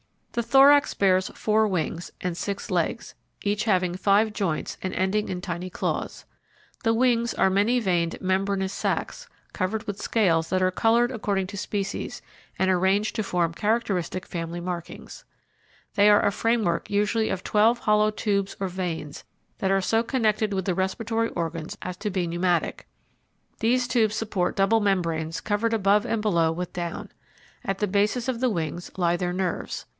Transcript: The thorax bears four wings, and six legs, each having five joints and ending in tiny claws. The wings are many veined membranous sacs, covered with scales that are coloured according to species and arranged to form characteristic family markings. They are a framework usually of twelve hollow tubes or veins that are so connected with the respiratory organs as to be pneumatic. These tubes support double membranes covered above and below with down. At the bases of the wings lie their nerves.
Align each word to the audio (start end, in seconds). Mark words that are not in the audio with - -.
The 0.31 0.41
thorax 0.41 0.93
bears 0.93 1.29
four 1.35 1.67
wings, 1.67 2.09
and 2.21 2.35
six 2.35 2.71
legs, 2.71 3.13
each 3.43 3.65
having 3.65 3.95
five 3.95 4.31
joints 4.31 4.77
and 4.81 4.93
ending 4.93 5.27
in 5.27 5.41
tiny 5.41 5.69
claws. 5.69 6.23
The 6.83 6.93
wings 6.93 7.33
are 7.33 7.49
many 7.51 7.79
veined 7.81 8.17
membranous 8.21 8.71
sacs, 8.71 9.27
covered 9.51 9.85
with 9.85 10.01
scales 10.01 10.49
that 10.49 10.61
are 10.63 10.71
coloured 10.71 11.11
according 11.11 11.47
to 11.47 11.57
species 11.57 12.21
and 12.57 12.71
arranged 12.71 13.13
to 13.17 13.23
form 13.23 13.53
characteristic 13.53 14.25
family 14.25 14.61
markings. 14.61 15.25
They 15.95 16.09
are 16.09 16.25
a 16.25 16.31
framework 16.31 16.89
usually 16.89 17.27
of 17.29 17.43
twelve 17.43 17.79
hollow 17.79 18.09
tubes 18.09 18.55
or 18.59 18.69
veins 18.69 19.25
that 19.59 19.69
are 19.69 19.81
so 19.81 20.01
connected 20.01 20.53
with 20.53 20.63
the 20.63 20.73
respiratory 20.73 21.29
organs 21.29 21.77
as 21.81 21.97
to 21.97 22.09
be 22.09 22.25
pneumatic. 22.25 22.87
These 23.59 23.87
tubes 23.87 24.15
support 24.15 24.55
double 24.55 24.79
membranes 24.79 25.41
covered 25.41 25.73
above 25.73 26.05
and 26.05 26.21
below 26.23 26.53
with 26.53 26.71
down. 26.73 27.11
At 27.65 27.79
the 27.79 27.87
bases 27.87 28.29
of 28.29 28.39
the 28.39 28.49
wings 28.49 28.89
lie 28.97 29.17
their 29.17 29.33
nerves. 29.33 29.85